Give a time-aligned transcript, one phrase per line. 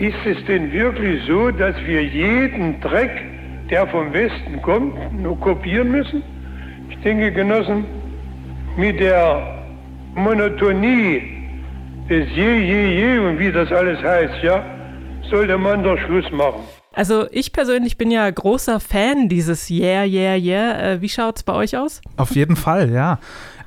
[0.00, 3.10] Ist es denn wirklich so, dass wir jeden Dreck,
[3.68, 6.22] der vom Westen kommt, nur kopieren müssen?
[6.88, 7.84] Ich denke, Genossen,
[8.78, 9.62] mit der
[10.14, 11.20] Monotonie
[12.08, 14.64] des Je, Je, Je und wie das alles heißt, ja,
[15.28, 16.62] sollte man doch Schluss machen.
[16.94, 20.92] Also ich persönlich bin ja großer Fan dieses Yeah, Yeah, Yeah.
[20.92, 22.00] Äh, wie schaut's bei euch aus?
[22.16, 23.18] Auf jeden Fall, ja.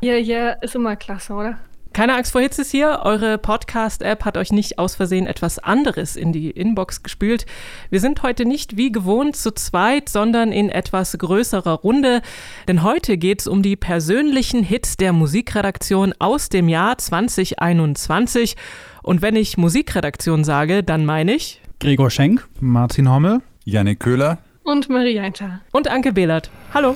[0.02, 1.59] Yeah, Yeah ist immer klasse, oder?
[1.93, 3.01] Keine Angst vor Hitzes hier.
[3.03, 7.45] Eure Podcast-App hat euch nicht aus Versehen etwas anderes in die Inbox gespült.
[7.91, 12.23] Wir sind heute nicht wie gewohnt zu zweit, sondern in etwas größerer Runde.
[12.67, 18.55] Denn heute geht es um die persönlichen Hits der Musikredaktion aus dem Jahr 2021.
[19.03, 24.89] Und wenn ich Musikredaktion sage, dann meine ich Gregor Schenk, Martin Hommel, Janik Köhler und
[24.89, 25.62] Marie Einter.
[25.71, 26.49] Und Anke Behlert.
[26.73, 26.95] Hallo.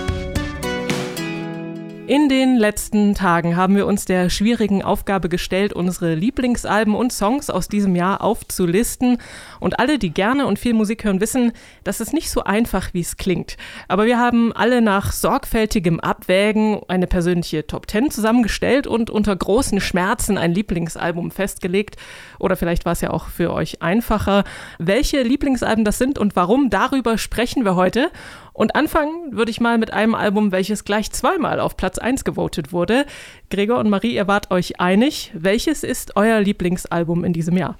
[2.11, 7.49] In den letzten Tagen haben wir uns der schwierigen Aufgabe gestellt, unsere Lieblingsalben und Songs
[7.49, 9.17] aus diesem Jahr aufzulisten.
[9.61, 11.53] Und alle, die gerne und viel Musik hören, wissen,
[11.85, 13.55] das ist nicht so einfach, wie es klingt.
[13.87, 19.79] Aber wir haben alle nach sorgfältigem Abwägen eine persönliche Top 10 zusammengestellt und unter großen
[19.79, 21.95] Schmerzen ein Lieblingsalbum festgelegt.
[22.39, 24.43] Oder vielleicht war es ja auch für euch einfacher.
[24.79, 28.11] Welche Lieblingsalben das sind und warum, darüber sprechen wir heute.
[28.53, 32.71] Und anfangen würde ich mal mit einem Album, welches gleich zweimal auf Platz 1 gewotet
[32.71, 33.05] wurde.
[33.49, 35.31] Gregor und Marie, ihr wart euch einig.
[35.33, 37.77] Welches ist euer Lieblingsalbum in diesem Jahr?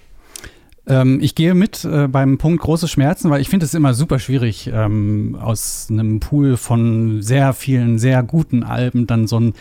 [0.87, 4.17] Ähm, ich gehe mit äh, beim Punkt große Schmerzen, weil ich finde es immer super
[4.17, 9.53] schwierig, ähm, aus einem Pool von sehr vielen, sehr guten Alben dann so ein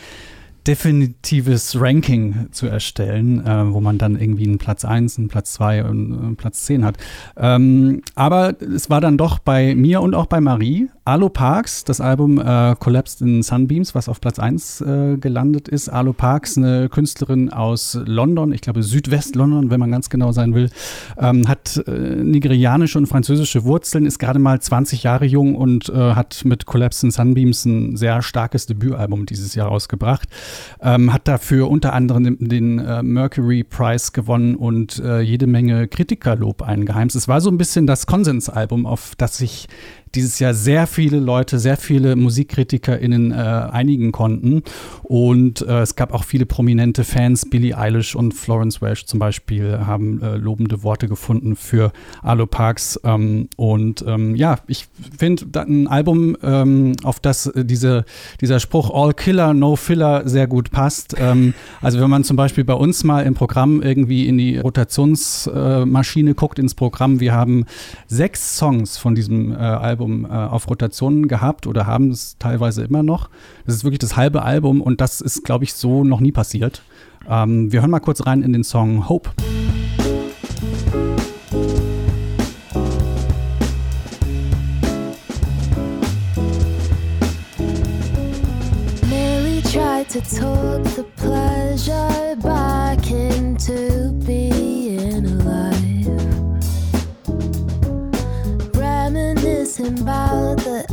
[0.66, 5.84] definitives Ranking zu erstellen, äh, wo man dann irgendwie einen Platz 1, einen Platz 2
[5.84, 6.97] und einen Platz 10 hat.
[7.36, 12.00] Ähm, aber es war dann doch bei mir und auch bei Marie Alo Parks, das
[12.00, 15.89] Album äh, Collapsed in Sunbeams, was auf Platz 1 äh, gelandet ist.
[15.89, 20.70] Alo Parks, eine Künstlerin aus London, ich glaube Südwest-London, wenn man ganz genau sein will,
[21.19, 26.14] ähm, hat äh, nigerianische und französische Wurzeln, ist gerade mal 20 Jahre jung und äh,
[26.14, 30.29] hat mit Collapsed in Sunbeams ein sehr starkes Debütalbum dieses Jahr rausgebracht.
[30.80, 36.62] Ähm, hat dafür unter anderem den, äh, Mercury Prize gewonnen und äh, jede Menge Kritikerlob
[36.62, 37.16] eingeheimst.
[37.16, 39.68] Es war so ein bisschen das Konsensalbum, auf das sich
[40.15, 44.63] dieses Jahr sehr viele Leute, sehr viele MusikkritikerInnen äh, einigen konnten.
[45.03, 47.48] Und äh, es gab auch viele prominente Fans.
[47.48, 52.98] Billie Eilish und Florence Welsh zum Beispiel haben äh, lobende Worte gefunden für Alo Parks.
[53.05, 58.05] Ähm, und ähm, ja, ich finde ein Album, ähm, auf das äh, diese,
[58.41, 61.15] dieser Spruch All Killer, No Filler sehr gut passt.
[61.19, 66.35] Ähm, also wenn man zum Beispiel bei uns mal im Programm irgendwie in die Rotationsmaschine
[66.35, 67.65] guckt, ins Programm, wir haben
[68.09, 72.83] sechs Songs von diesem äh, Album Album äh, auf Rotationen gehabt oder haben es teilweise
[72.84, 73.28] immer noch.
[73.66, 76.83] Das ist wirklich das halbe Album und das ist, glaube ich, so noch nie passiert.
[77.28, 79.30] Ähm, wir hören mal kurz rein in den Song Hope.
[90.08, 93.99] to talk the pleasure back into
[99.79, 100.85] Reminiscing about the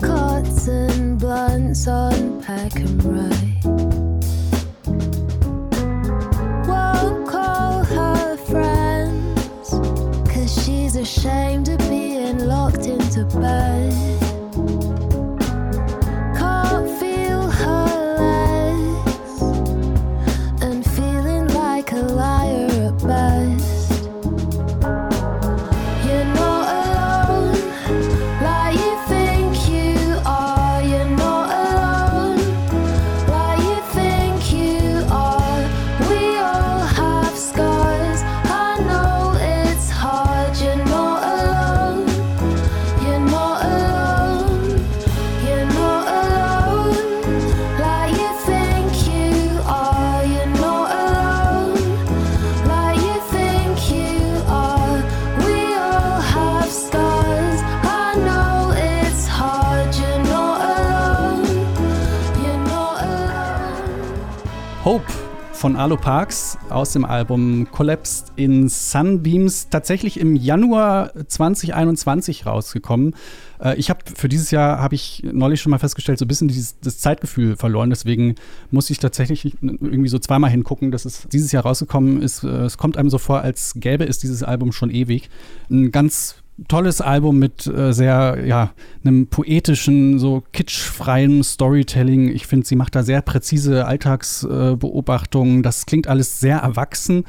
[0.00, 3.64] apricots and blunts on pack and ride.
[6.66, 9.70] Won't call her friends,
[10.32, 14.19] cause she's ashamed of being locked into bed.
[65.60, 73.14] Von Arlo Parks aus dem Album Collapsed in Sunbeams, tatsächlich im Januar 2021 rausgekommen.
[73.60, 76.48] Äh, ich habe für dieses Jahr, habe ich neulich schon mal festgestellt, so ein bisschen
[76.48, 77.90] dieses, das Zeitgefühl verloren.
[77.90, 78.36] Deswegen
[78.70, 82.42] muss ich tatsächlich irgendwie so zweimal hingucken, dass es dieses Jahr rausgekommen ist.
[82.42, 85.28] Äh, es kommt einem so vor, als gäbe es dieses Album schon ewig.
[85.68, 86.36] Ein ganz
[86.68, 88.72] tolles Album mit äh, sehr, ja,
[89.04, 92.28] einem poetischen, so kitschfreien Storytelling.
[92.28, 95.60] Ich finde, sie macht da sehr präzise Alltagsbeobachtungen.
[95.60, 97.24] Äh, das klingt alles sehr erwachsen,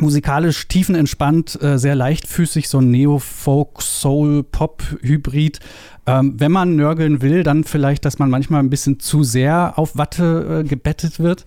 [0.00, 5.60] musikalisch tiefenentspannt, äh, sehr leichtfüßig, so ein Neo-Folk-Soul-Pop-Hybrid.
[6.04, 9.96] Ähm, wenn man nörgeln will, dann vielleicht, dass man manchmal ein bisschen zu sehr auf
[9.96, 11.44] Watte äh, gebettet wird.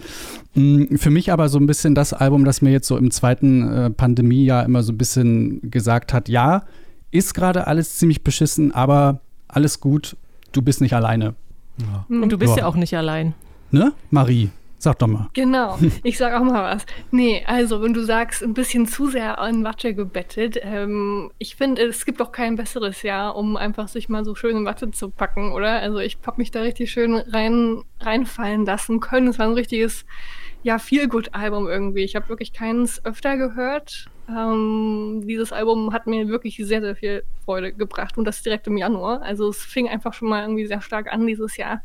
[0.53, 3.69] Mhm, für mich aber so ein bisschen das Album, das mir jetzt so im zweiten
[3.69, 6.63] äh, Pandemiejahr immer so ein bisschen gesagt hat, ja,
[7.15, 10.15] ist gerade alles ziemlich beschissen, aber alles gut,
[10.51, 11.35] du bist nicht alleine.
[11.77, 12.05] Ja.
[12.09, 12.63] Und du bist ja.
[12.63, 13.33] ja auch nicht allein.
[13.71, 14.49] Ne, Marie?
[14.77, 15.29] Sag doch mal.
[15.33, 16.85] Genau, ich sag auch mal was.
[17.09, 21.81] Nee, also wenn du sagst, ein bisschen zu sehr an Watte gebettet, ähm, ich finde,
[21.83, 25.09] es gibt auch kein besseres Jahr, um einfach sich mal so schön in Watte zu
[25.09, 25.79] packen, oder?
[25.79, 29.29] Also ich hab mich da richtig schön rein, reinfallen lassen können.
[29.29, 30.05] Es war ein richtiges,
[30.61, 32.03] ja, Feel-Good-Album irgendwie.
[32.03, 34.05] Ich habe wirklich keins öfter gehört.
[34.29, 38.77] Ähm, dieses Album hat mir wirklich sehr, sehr viel Freude gebracht und das direkt im
[38.77, 39.21] Januar.
[39.21, 41.81] Also es fing einfach schon mal irgendwie sehr stark an dieses Jahr.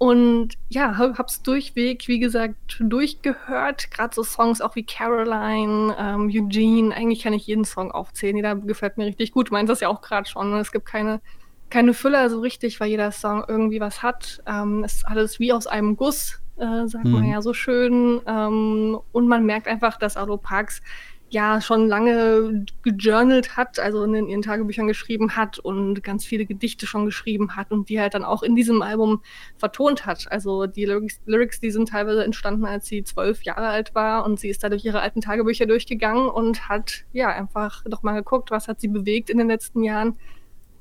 [0.00, 3.90] Und ja, hab's durchweg, wie gesagt, durchgehört.
[3.90, 6.94] Gerade so Songs auch wie Caroline, ähm, Eugene.
[6.94, 8.34] Eigentlich kann ich jeden Song aufzählen.
[8.34, 9.50] Jeder gefällt mir richtig gut.
[9.50, 10.52] Du meinst das ja auch gerade schon.
[10.52, 10.58] Ne?
[10.58, 11.20] Es gibt keine,
[11.68, 14.42] keine Füller so richtig, weil jeder Song irgendwie was hat.
[14.46, 17.12] Ähm, es ist alles wie aus einem Guss, äh, sagt mhm.
[17.12, 18.22] man ja so schön.
[18.26, 20.80] Ähm, und man merkt einfach, dass Arlo Parks
[21.30, 26.86] ja schon lange gejournalt hat, also in ihren Tagebüchern geschrieben hat und ganz viele Gedichte
[26.86, 29.22] schon geschrieben hat und die halt dann auch in diesem Album
[29.56, 30.30] vertont hat.
[30.30, 34.40] Also die Lyrics, Lyrics die sind teilweise entstanden, als sie zwölf Jahre alt war und
[34.40, 38.50] sie ist da durch ihre alten Tagebücher durchgegangen und hat ja einfach doch mal geguckt,
[38.50, 40.16] was hat sie bewegt in den letzten Jahren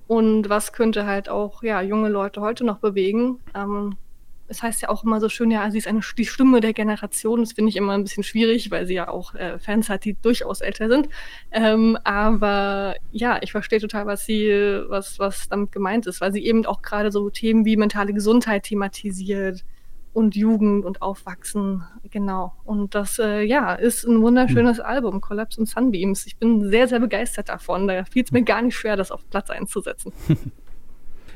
[0.07, 3.39] und was könnte halt auch ja junge Leute heute noch bewegen.
[3.53, 3.95] Ähm,
[4.49, 7.39] es heißt ja auch immer so schön, ja, sie ist eine, die Stimme der Generation.
[7.41, 10.15] Das finde ich immer ein bisschen schwierig, weil sie ja auch äh, Fans hat, die
[10.21, 11.07] durchaus älter sind.
[11.51, 14.49] Ähm, aber ja, ich verstehe total, was sie,
[14.87, 18.63] was, was damit gemeint ist, weil sie eben auch gerade so Themen wie mentale Gesundheit
[18.63, 19.63] thematisiert
[20.13, 22.53] und Jugend und Aufwachsen, genau.
[22.65, 24.83] Und das, äh, ja, ist ein wunderschönes mhm.
[24.83, 26.25] Album, Collapse und Sunbeams.
[26.25, 27.87] Ich bin sehr, sehr begeistert davon.
[27.87, 30.11] Da fiel es mir gar nicht schwer, das auf Platz einzusetzen.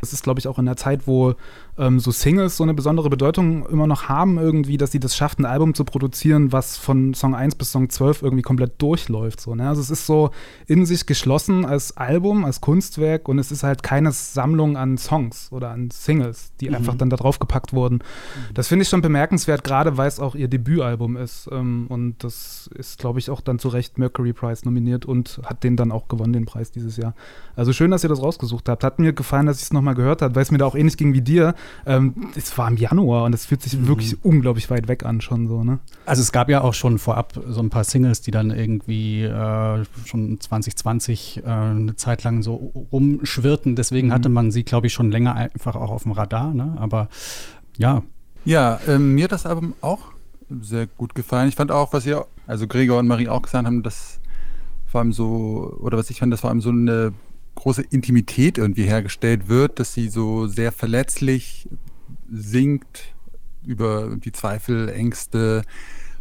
[0.03, 1.33] Es ist, glaube ich, auch in der Zeit, wo
[1.77, 5.39] ähm, so Singles so eine besondere Bedeutung immer noch haben, irgendwie, dass sie das schafft,
[5.39, 9.41] ein Album zu produzieren, was von Song 1 bis Song 12 irgendwie komplett durchläuft.
[9.41, 9.67] So, ne?
[9.67, 10.29] Also es ist so
[10.67, 15.51] in sich geschlossen als Album, als Kunstwerk und es ist halt keine Sammlung an Songs
[15.51, 16.75] oder an Singles, die mhm.
[16.75, 17.95] einfach dann da drauf gepackt wurden.
[17.95, 18.53] Mhm.
[18.53, 21.49] Das finde ich schon bemerkenswert, gerade weil es auch ihr Debütalbum ist.
[21.51, 25.63] Ähm, und das ist, glaube ich, auch dann zu Recht Mercury Prize nominiert und hat
[25.63, 27.15] den dann auch gewonnen, den Preis dieses Jahr.
[27.55, 28.83] Also schön, dass ihr das rausgesucht habt.
[28.83, 30.97] Hat mir gefallen, dass ich es nochmal gehört habe, weil es mir da auch ähnlich
[30.97, 31.55] ging wie dir.
[31.85, 33.87] Ähm, es war im Januar und es fühlt sich mhm.
[33.87, 35.79] wirklich unglaublich weit weg an schon so, ne?
[36.05, 39.83] Also es gab ja auch schon vorab so ein paar Singles, die dann irgendwie äh,
[40.05, 43.75] schon 2020 äh, eine Zeit lang so rumschwirrten.
[43.75, 44.13] Deswegen mhm.
[44.13, 46.75] hatte man sie, glaube ich, schon länger einfach auch auf dem Radar, ne?
[46.77, 47.09] Aber
[47.77, 48.03] ja.
[48.45, 50.13] Ja, ähm, mir hat das Album auch
[50.61, 51.47] sehr gut gefallen.
[51.49, 54.19] Ich fand auch, was ihr, also Gregor und Marie auch gesagt haben, dass
[54.85, 57.13] vor allem so, oder was ich fand, dass vor allem so eine
[57.55, 61.67] große Intimität irgendwie hergestellt wird, dass sie so sehr verletzlich
[62.31, 63.13] singt
[63.65, 65.63] über die Zweifel, Ängste,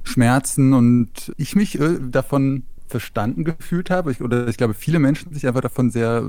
[0.04, 5.32] Schmerzen und ich mich äh, davon verstanden gefühlt habe, ich, oder ich glaube, viele Menschen
[5.32, 6.28] sich einfach davon sehr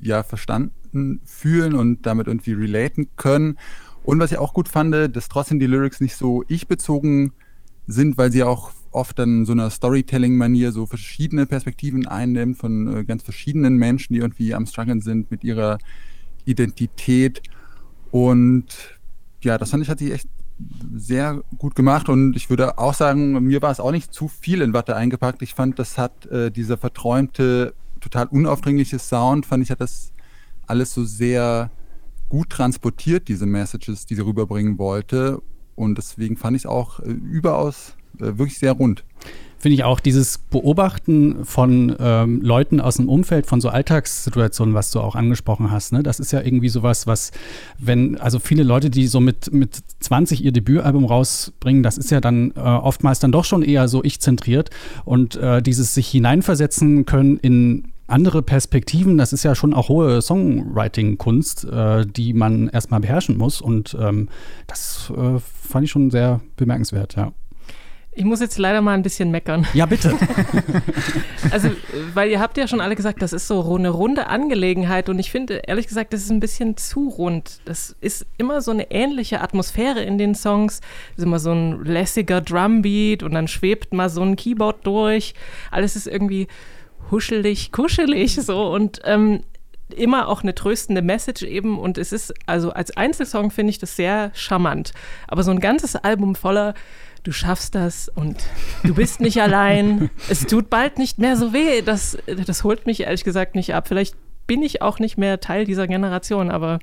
[0.00, 3.58] ja, verstanden fühlen und damit irgendwie relaten können.
[4.02, 7.32] Und was ich auch gut fand, dass trotzdem die Lyrics nicht so ich-bezogen
[7.86, 13.04] sind, weil sie auch oft dann so einer Storytelling-Manier so verschiedene Perspektiven einnimmt von äh,
[13.04, 15.78] ganz verschiedenen Menschen, die irgendwie am Struggeln sind mit ihrer
[16.44, 17.42] Identität.
[18.10, 18.66] Und
[19.42, 20.28] ja, das fand ich, hat sich echt
[20.94, 24.60] sehr gut gemacht und ich würde auch sagen, mir war es auch nicht zu viel
[24.60, 25.40] in Watte eingepackt.
[25.42, 30.12] Ich fand, das hat äh, dieser verträumte, total unaufdringliche Sound, fand ich, hat das
[30.66, 31.70] alles so sehr
[32.28, 35.42] gut transportiert, diese Messages, die sie rüberbringen wollte.
[35.76, 39.04] Und deswegen fand ich es auch äh, überaus wirklich sehr rund.
[39.58, 44.90] Finde ich auch dieses Beobachten von ähm, Leuten aus dem Umfeld, von so Alltagssituationen, was
[44.90, 46.02] du auch angesprochen hast, ne?
[46.02, 47.30] das ist ja irgendwie sowas, was,
[47.78, 52.22] wenn, also viele Leute, die so mit, mit 20 ihr Debütalbum rausbringen, das ist ja
[52.22, 54.70] dann äh, oftmals dann doch schon eher so ich-zentriert
[55.04, 60.20] und äh, dieses sich hineinversetzen können in andere Perspektiven, das ist ja schon auch hohe
[60.20, 63.60] Songwriting-Kunst, äh, die man erstmal beherrschen muss.
[63.60, 64.28] Und ähm,
[64.66, 67.32] das äh, fand ich schon sehr bemerkenswert, ja.
[68.20, 69.66] Ich muss jetzt leider mal ein bisschen meckern.
[69.72, 70.14] Ja, bitte.
[71.50, 71.70] also,
[72.12, 75.30] weil ihr habt ja schon alle gesagt, das ist so eine runde Angelegenheit und ich
[75.30, 77.60] finde, ehrlich gesagt, das ist ein bisschen zu rund.
[77.64, 80.80] Das ist immer so eine ähnliche Atmosphäre in den Songs.
[80.80, 85.32] Das ist immer so ein lässiger Drumbeat und dann schwebt mal so ein Keyboard durch.
[85.70, 86.46] Alles ist irgendwie
[87.10, 89.40] huschelig, kuschelig so und ähm,
[89.96, 93.96] immer auch eine tröstende Message eben und es ist, also als Einzelsong finde ich das
[93.96, 94.92] sehr charmant.
[95.26, 96.74] Aber so ein ganzes Album voller
[97.22, 98.36] du schaffst das und
[98.84, 100.10] du bist nicht allein.
[100.28, 101.82] Es tut bald nicht mehr so weh.
[101.82, 103.88] Das, das holt mich ehrlich gesagt nicht ab.
[103.88, 104.14] Vielleicht
[104.46, 106.78] bin ich auch nicht mehr Teil dieser Generation, aber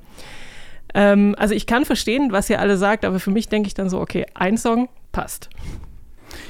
[0.94, 3.90] ähm, also ich kann verstehen, was ihr alle sagt, aber für mich denke ich dann
[3.90, 5.50] so, okay, ein Song passt.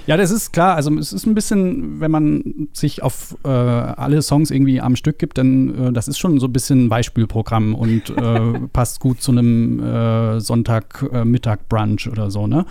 [0.05, 0.75] Ja, das ist klar.
[0.75, 5.19] Also es ist ein bisschen, wenn man sich auf äh, alle Songs irgendwie am Stück
[5.19, 9.31] gibt, dann äh, das ist schon so ein bisschen Beispielprogramm und äh, passt gut zu
[9.31, 12.65] einem äh, Sonntagmittag-Brunch oder so, ne?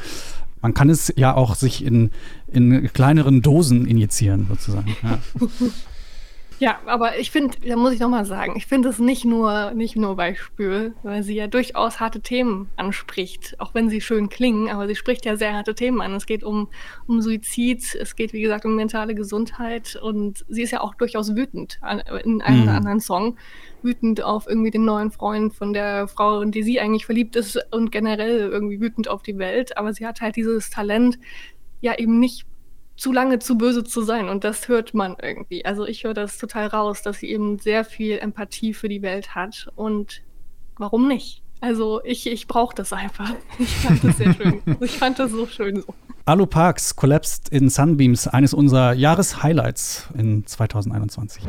[0.66, 2.10] Man kann es ja auch sich in,
[2.48, 4.96] in kleineren Dosen injizieren, sozusagen.
[5.00, 5.18] Ja.
[6.58, 9.94] Ja, aber ich finde, da muss ich nochmal sagen, ich finde es nicht nur, nicht
[9.94, 14.86] nur Beispiel, weil sie ja durchaus harte Themen anspricht, auch wenn sie schön klingen, aber
[14.86, 16.14] sie spricht ja sehr harte Themen an.
[16.14, 16.68] Es geht um,
[17.06, 21.36] um Suizid, es geht, wie gesagt, um mentale Gesundheit und sie ist ja auch durchaus
[21.36, 22.62] wütend an, in einem mhm.
[22.64, 23.36] oder anderen Song.
[23.82, 27.60] Wütend auf irgendwie den neuen Freund von der Frau, in die sie eigentlich verliebt ist
[27.70, 29.76] und generell irgendwie wütend auf die Welt.
[29.76, 31.18] Aber sie hat halt dieses Talent,
[31.80, 32.46] ja eben nicht
[32.96, 34.28] zu lange zu böse zu sein.
[34.28, 35.64] Und das hört man irgendwie.
[35.64, 39.34] Also ich höre das total raus, dass sie eben sehr viel Empathie für die Welt
[39.34, 39.68] hat.
[39.76, 40.22] Und
[40.76, 41.42] warum nicht?
[41.60, 43.32] Also ich, ich brauche das einfach.
[43.58, 44.62] Ich fand das sehr schön.
[44.80, 45.94] Ich fand das so schön so.
[46.28, 51.44] Alu Parks Collapsed in Sunbeams, eines unserer Jahreshighlights in 2021.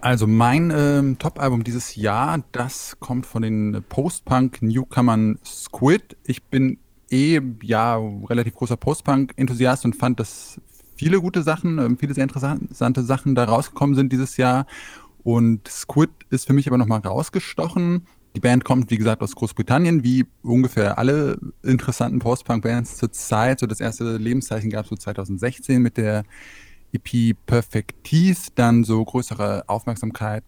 [0.00, 6.16] Also mein ähm, Top-Album dieses Jahr, das kommt von den Post-Punk-Newcomern Squid.
[6.22, 6.78] Ich bin
[7.10, 10.60] eh ja relativ großer Post-Punk-Enthusiast und fand das
[11.00, 14.66] viele gute Sachen, ähm, viele sehr interessante Sachen da rausgekommen sind dieses Jahr.
[15.22, 18.06] Und Squid ist für mich aber nochmal rausgestochen.
[18.36, 23.60] Die Band kommt, wie gesagt, aus Großbritannien, wie ungefähr alle interessanten Post-Punk-Bands zur Zeit.
[23.60, 26.24] So das erste Lebenszeichen gab es so 2016 mit der
[26.92, 27.94] EP Perfect
[28.56, 30.44] dann so größere Aufmerksamkeit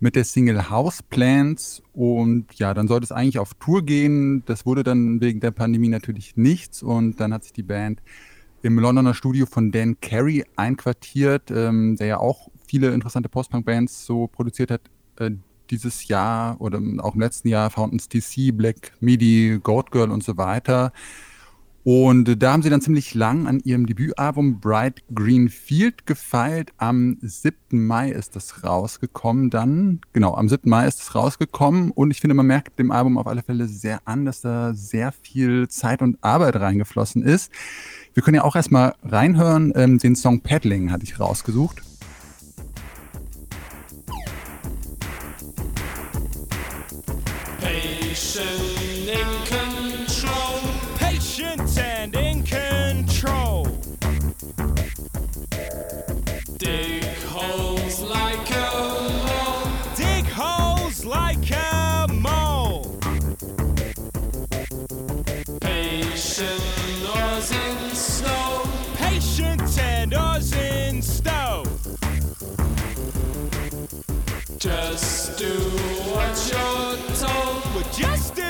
[0.00, 4.44] mit der Single House Plans und ja, dann sollte es eigentlich auf Tour gehen.
[4.44, 8.02] Das wurde dann wegen der Pandemie natürlich nichts und dann hat sich die Band
[8.62, 14.26] im Londoner Studio von Dan Carey einquartiert, ähm, der ja auch viele interessante Post-Punk-Bands so
[14.26, 14.82] produziert hat
[15.18, 15.30] äh,
[15.70, 20.36] dieses Jahr oder auch im letzten Jahr, Fountains TC, Black Midi, Goat Girl und so
[20.36, 20.92] weiter.
[21.90, 26.70] Und da haben sie dann ziemlich lang an ihrem Debütalbum Bright Green Field gefeilt.
[26.76, 27.54] Am 7.
[27.70, 30.02] Mai ist das rausgekommen dann.
[30.12, 30.68] Genau, am 7.
[30.68, 31.90] Mai ist es rausgekommen.
[31.92, 35.12] Und ich finde, man merkt dem Album auf alle Fälle sehr an, dass da sehr
[35.12, 37.50] viel Zeit und Arbeit reingeflossen ist.
[38.18, 39.72] Wir können ja auch erstmal reinhören.
[39.76, 41.82] Ähm, den Song Paddling hatte ich rausgesucht.
[74.98, 75.54] Just do
[76.10, 77.62] what you're told.
[77.72, 78.42] Well, just do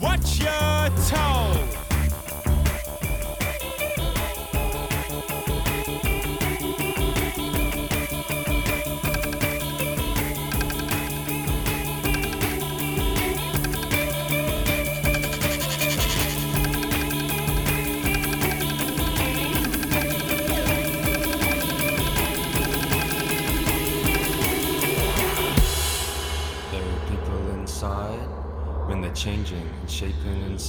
[0.00, 1.65] what you're told.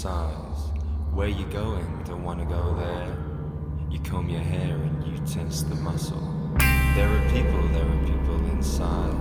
[0.07, 0.61] Size.
[1.17, 1.87] Where you going?
[2.05, 3.09] Don't wanna go there.
[3.91, 6.25] You comb your hair and you tense the muscle.
[6.95, 9.15] There are people, there are people inside.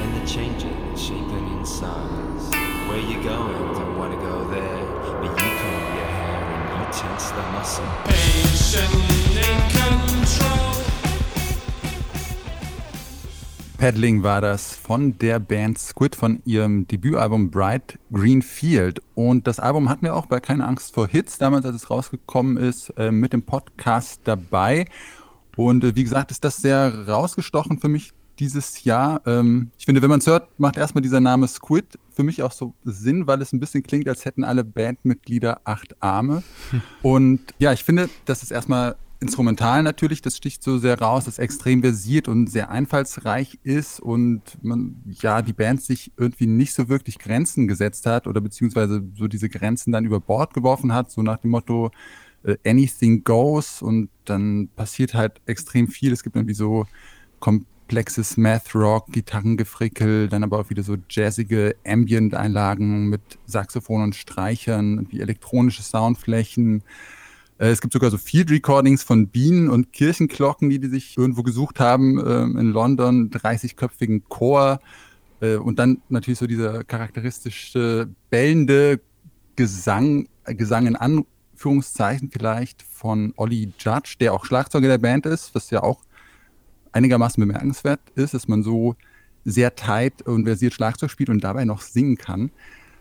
[0.00, 2.44] And they're changing shaping in size.
[2.88, 3.62] Where you going?
[3.78, 4.82] Don't wanna go there.
[5.20, 7.90] But you comb your hair and you tense the muscle.
[8.04, 8.94] Patient
[9.48, 10.81] in control.
[13.82, 19.02] Paddling war das von der Band Squid von ihrem Debütalbum Bright Green Field.
[19.16, 22.58] Und das Album hatten wir auch bei Keine Angst vor Hits, damals als es rausgekommen
[22.58, 24.84] ist, äh, mit dem Podcast dabei.
[25.56, 29.20] Und äh, wie gesagt, ist das sehr rausgestochen für mich dieses Jahr.
[29.26, 32.52] Ähm, ich finde, wenn man es hört, macht erstmal dieser Name Squid für mich auch
[32.52, 36.44] so Sinn, weil es ein bisschen klingt, als hätten alle Bandmitglieder acht Arme.
[36.70, 36.82] Hm.
[37.02, 41.38] Und ja, ich finde, das ist erstmal Instrumental natürlich, das sticht so sehr raus, das
[41.38, 46.88] extrem versiert und sehr einfallsreich ist und man, ja, die Band sich irgendwie nicht so
[46.88, 51.22] wirklich Grenzen gesetzt hat oder beziehungsweise so diese Grenzen dann über Bord geworfen hat, so
[51.22, 51.90] nach dem Motto,
[52.46, 56.12] uh, anything goes und dann passiert halt extrem viel.
[56.12, 56.86] Es gibt irgendwie so
[57.40, 65.06] komplexes Math Rock, Gitarrengefrickel, dann aber auch wieder so jazzige Ambient-Einlagen mit Saxophon und Streichern,
[65.10, 66.82] wie elektronische Soundflächen.
[67.58, 71.42] Äh, es gibt sogar so Field Recordings von Bienen und Kirchenglocken, die die sich irgendwo
[71.42, 74.80] gesucht haben ähm, in London, 30-köpfigen Chor
[75.40, 79.00] äh, und dann natürlich so dieser charakteristische bellende
[79.56, 85.70] Gesang, Gesang in Anführungszeichen vielleicht von Ollie Judge, der auch Schlagzeuger der Band ist, was
[85.70, 86.02] ja auch
[86.92, 88.96] einigermaßen bemerkenswert ist, dass man so
[89.44, 92.50] sehr tight und versiert Schlagzeug spielt und dabei noch singen kann.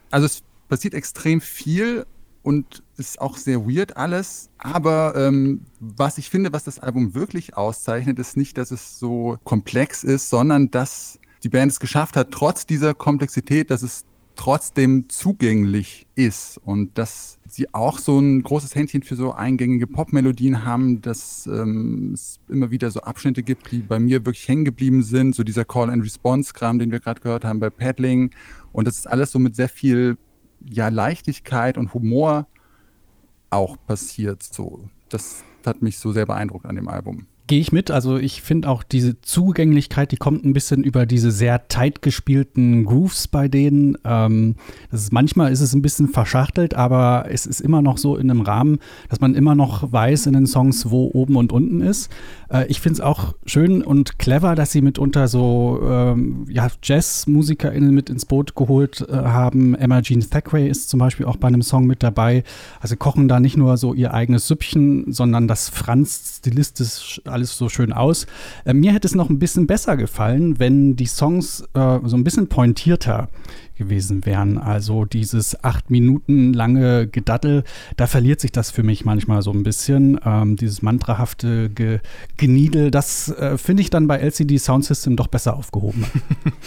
[0.10, 2.05] Also es passiert extrem viel
[2.43, 4.50] und ist auch sehr weird alles.
[4.58, 9.38] Aber ähm, was ich finde, was das Album wirklich auszeichnet, ist nicht, dass es so
[9.43, 14.05] komplex ist, sondern dass die Band es geschafft hat, trotz dieser Komplexität, dass es
[14.36, 20.63] trotzdem zugänglich ist und dass sie auch so ein großes Händchen für so eingängige Popmelodien
[20.63, 25.03] haben, dass ähm, es immer wieder so Abschnitte gibt, die bei mir wirklich hängen geblieben
[25.03, 28.31] sind, so dieser Call-and-Response-Kram, den wir gerade gehört haben bei Paddling
[28.72, 30.17] und das ist alles so mit sehr viel
[30.65, 32.48] ja, Leichtigkeit und Humor
[33.51, 34.41] auch passiert.
[34.41, 37.91] So, das hat mich so sehr beeindruckt an dem Album gehe ich mit.
[37.91, 42.86] Also ich finde auch diese Zugänglichkeit, die kommt ein bisschen über diese sehr tight gespielten
[42.86, 43.98] Grooves bei denen.
[44.05, 44.55] Ähm,
[44.89, 48.31] das ist, manchmal ist es ein bisschen verschachtelt, aber es ist immer noch so in
[48.31, 48.79] einem Rahmen,
[49.10, 52.10] dass man immer noch weiß in den Songs, wo oben und unten ist.
[52.50, 57.93] Äh, ich finde es auch schön und clever, dass sie mitunter so ähm, ja, JazzmusikerInnen
[57.93, 59.75] mit ins Boot geholt äh, haben.
[59.75, 62.46] Emma Jean Thackeray ist zum Beispiel auch bei einem Song mit dabei.
[62.79, 67.69] Also kochen da nicht nur so ihr eigenes Süppchen, sondern das Franz stilistisch alles so
[67.69, 68.27] schön aus.
[68.65, 72.24] Äh, mir hätte es noch ein bisschen besser gefallen, wenn die Songs äh, so ein
[72.24, 73.29] bisschen pointierter
[73.81, 74.57] gewesen wären.
[74.57, 77.63] Also dieses acht Minuten lange Gedattel,
[77.98, 80.19] da verliert sich das für mich manchmal so ein bisschen.
[80.24, 82.00] Ähm, dieses mantrahafte Ge
[82.38, 86.05] Geniedel, das äh, finde ich dann bei LCD Sound System doch besser aufgehoben.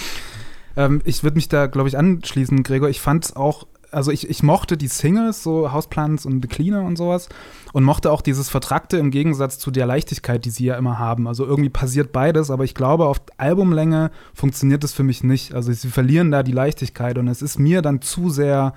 [0.76, 2.88] ähm, ich würde mich da, glaube ich, anschließen, Gregor.
[2.88, 6.82] Ich fand es auch also ich, ich mochte die Singles, so Houseplants und The Cleaner
[6.82, 7.28] und sowas.
[7.72, 11.26] Und mochte auch dieses Vertrackte im Gegensatz zu der Leichtigkeit, die sie ja immer haben.
[11.26, 15.54] Also irgendwie passiert beides, aber ich glaube, auf Albumlänge funktioniert das für mich nicht.
[15.54, 18.74] Also sie verlieren da die Leichtigkeit und es ist mir dann zu sehr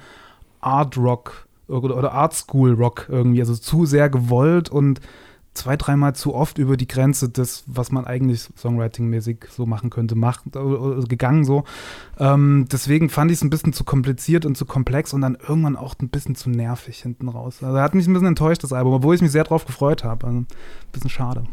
[0.61, 3.41] Art Rock oder Art School Rock irgendwie.
[3.41, 5.01] Also zu sehr gewollt und
[5.57, 10.15] zwei, dreimal zu oft über die Grenze des, was man eigentlich Songwriting-mäßig so machen könnte,
[10.15, 11.63] macht, äh, gegangen so.
[12.17, 15.75] Ähm, deswegen fand ich es ein bisschen zu kompliziert und zu komplex und dann irgendwann
[15.75, 17.63] auch ein bisschen zu nervig hinten raus.
[17.63, 20.27] Also hat mich ein bisschen enttäuscht, das Album, obwohl ich mich sehr drauf gefreut habe.
[20.27, 20.47] Also ein
[20.91, 21.43] bisschen schade.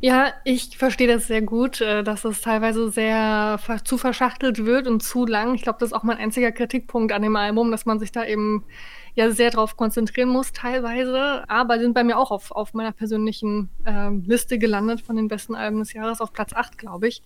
[0.00, 5.02] Ja, ich verstehe das sehr gut, äh, dass es teilweise sehr zu verschachtelt wird und
[5.02, 5.54] zu lang.
[5.54, 8.22] Ich glaube, das ist auch mein einziger Kritikpunkt an dem Album, dass man sich da
[8.22, 8.64] eben
[9.14, 13.70] ja sehr darauf konzentrieren muss teilweise, aber sind bei mir auch auf, auf meiner persönlichen
[13.86, 17.22] ähm, Liste gelandet von den besten Alben des Jahres auf Platz 8, glaube ich.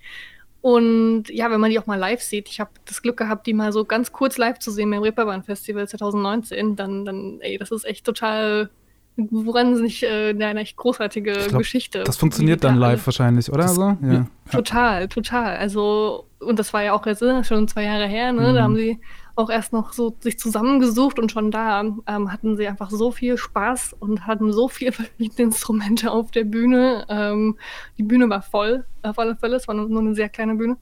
[0.60, 3.54] Und ja, wenn man die auch mal live sieht, ich habe das Glück gehabt, die
[3.54, 7.70] mal so ganz kurz live zu sehen beim Reeperbahn Festival 2019, dann, dann, ey, das
[7.70, 8.70] ist echt total
[9.18, 12.04] wahnsinnig äh, eine echt großartige glaub, Geschichte.
[12.04, 13.62] Das funktioniert dann live wahrscheinlich, oder?
[13.62, 13.96] Das, so?
[14.02, 14.26] Ja.
[14.50, 15.56] Total, total.
[15.56, 18.50] Also, und das war ja auch jetzt äh, schon zwei Jahre her, ne?
[18.50, 18.54] Mhm.
[18.54, 19.00] Da haben sie
[19.38, 23.36] auch erst noch so sich zusammengesucht und schon da ähm, hatten sie einfach so viel
[23.36, 27.06] Spaß und hatten so viele verschiedene Instrumente auf der Bühne.
[27.08, 27.56] Ähm,
[27.98, 30.76] die Bühne war voll, auf alle Fälle, es war nur, nur eine sehr kleine Bühne.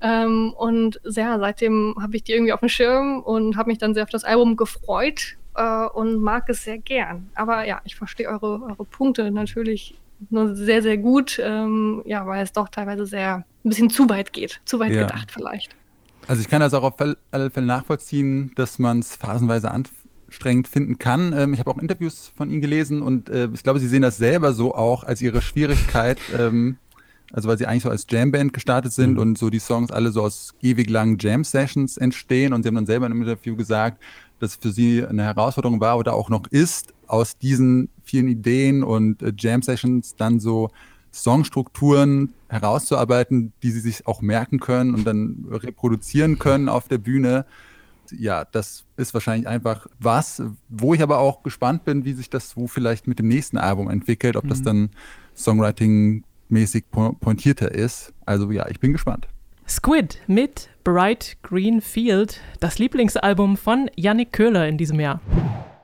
[0.00, 3.94] Ähm, und sehr, seitdem habe ich die irgendwie auf dem Schirm und habe mich dann
[3.94, 7.30] sehr auf das Album gefreut äh, und mag es sehr gern.
[7.34, 9.94] Aber ja, ich verstehe eure, eure Punkte natürlich
[10.30, 14.32] nur sehr, sehr gut, ähm, ja, weil es doch teilweise sehr ein bisschen zu weit
[14.32, 15.02] geht, zu weit ja.
[15.02, 15.74] gedacht vielleicht.
[16.28, 16.94] Also ich kann das auch auf
[17.30, 21.32] alle Fälle nachvollziehen, dass man es phasenweise anstrengend finden kann.
[21.36, 24.16] Ähm, ich habe auch Interviews von Ihnen gelesen und äh, ich glaube, Sie sehen das
[24.18, 26.76] selber so auch als Ihre Schwierigkeit, ähm,
[27.32, 29.18] also weil Sie eigentlich so als Jamband gestartet sind mhm.
[29.18, 32.86] und so die Songs alle so aus ewig langen Jam-Sessions entstehen und Sie haben dann
[32.86, 34.00] selber in einem Interview gesagt,
[34.42, 39.22] dass für Sie eine Herausforderung war oder auch noch ist, aus diesen vielen Ideen und
[39.22, 40.70] äh, Jam-Sessions dann so
[41.14, 47.46] Songstrukturen herauszuarbeiten, die sie sich auch merken können und dann reproduzieren können auf der Bühne.
[48.10, 52.56] Ja, das ist wahrscheinlich einfach was, wo ich aber auch gespannt bin, wie sich das
[52.56, 54.48] wo vielleicht mit dem nächsten Album entwickelt, ob mhm.
[54.48, 54.90] das dann
[55.36, 58.12] Songwriting-mäßig pointierter ist.
[58.26, 59.28] Also ja, ich bin gespannt.
[59.68, 65.20] Squid mit Bright Green Field, das Lieblingsalbum von Yannick Köhler in diesem Jahr.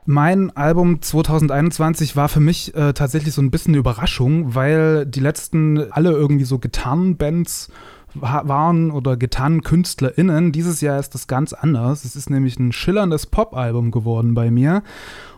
[0.05, 5.21] Mein Album 2021 war für mich äh, tatsächlich so ein bisschen eine Überraschung, weil die
[5.21, 7.71] letzten alle irgendwie so Gitarrenbands
[8.15, 10.53] waren oder getan KünstlerInnen.
[10.53, 12.05] Dieses Jahr ist das ganz anders.
[12.05, 14.83] Es ist nämlich ein schillerndes Pop-Album geworden bei mir.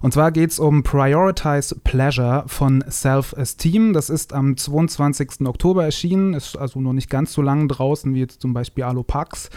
[0.00, 3.92] Und zwar geht es um Prioritize Pleasure von Self-Esteem.
[3.92, 5.46] Das ist am 22.
[5.46, 9.50] Oktober erschienen, ist also noch nicht ganz so lang draußen wie jetzt zum Beispiel Alopax.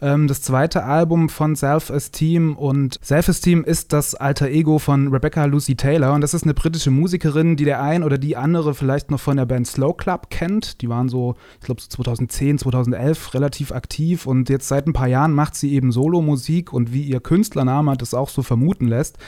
[0.00, 5.76] Ähm, das zweite Album von Self-Esteem und Self-Esteem ist das alter Ego von Rebecca Lucy
[5.76, 6.14] Taylor.
[6.14, 9.36] Und das ist eine britische Musikerin, die der ein oder die andere vielleicht noch von
[9.36, 10.80] der Band Slow Club kennt.
[10.80, 14.26] Die waren so, ich glaube so 2010, 2011 relativ aktiv.
[14.26, 16.72] Und jetzt seit ein paar Jahren macht sie eben Solo-Musik.
[16.72, 19.18] Und wie ihr Künstlername das auch so vermuten lässt,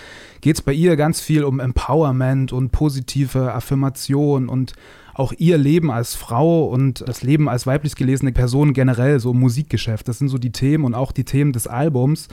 [0.41, 4.75] geht es bei ihr ganz viel um Empowerment und positive Affirmation und
[5.17, 9.41] auch ihr Leben als Frau und das Leben als weiblich gelesene Person generell, so im
[9.41, 10.07] Musikgeschäft.
[10.09, 12.29] Das sind so die Themen und auch die Themen des Albums.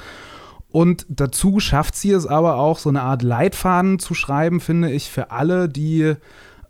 [0.70, 5.10] Und dazu schafft sie es aber auch, so eine Art Leitfaden zu schreiben, finde ich,
[5.10, 6.16] für alle, die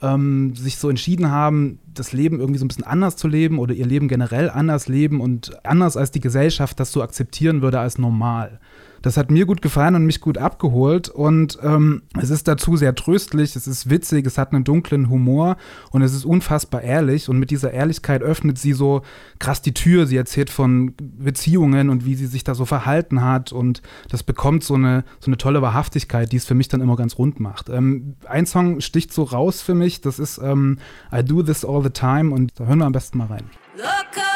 [0.03, 3.73] ähm, sich so entschieden haben, das Leben irgendwie so ein bisschen anders zu leben oder
[3.73, 7.97] ihr Leben generell anders leben und anders als die Gesellschaft das so akzeptieren würde als
[7.97, 8.59] normal.
[9.03, 11.09] Das hat mir gut gefallen und mich gut abgeholt.
[11.09, 15.57] Und ähm, es ist dazu sehr tröstlich, es ist witzig, es hat einen dunklen Humor
[15.91, 17.29] und es ist unfassbar ehrlich.
[17.29, 19.01] Und mit dieser Ehrlichkeit öffnet sie so
[19.39, 20.07] krass die Tür.
[20.07, 23.51] Sie erzählt von Beziehungen und wie sie sich da so verhalten hat.
[23.51, 26.95] Und das bekommt so eine, so eine tolle Wahrhaftigkeit, die es für mich dann immer
[26.95, 27.67] ganz rund macht.
[27.67, 30.79] Ähm, ein Song sticht so raus für mich, das ist ähm,
[31.13, 32.33] I Do This All the Time.
[32.33, 33.43] Und da hören wir am besten mal rein.
[33.75, 34.32] Look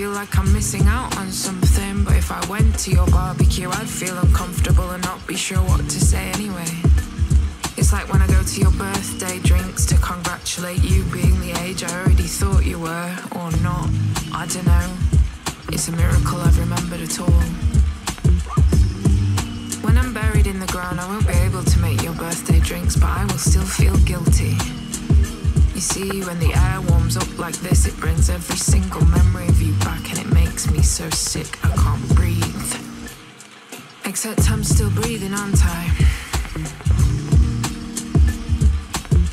[0.00, 2.04] feel like I'm missing out on something.
[2.04, 5.80] But if I went to your barbecue, I'd feel uncomfortable and not be sure what
[5.80, 6.72] to say anyway.
[7.76, 11.84] It's like when I go to your birthday drinks to congratulate you being the age
[11.84, 13.90] I already thought you were, or not.
[14.32, 14.88] I don't know.
[15.68, 17.42] It's a miracle I've remembered at all.
[19.84, 22.96] When I'm buried in the ground, I won't be able to make your birthday drinks,
[22.96, 24.56] but I will still feel guilty.
[25.80, 29.62] You see, when the air warms up like this, it brings every single memory of
[29.62, 32.74] you back and it makes me so sick I can't breathe.
[34.04, 35.88] Except I'm still breathing, aren't I?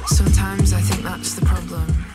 [0.06, 2.07] Sometimes I think that's the problem.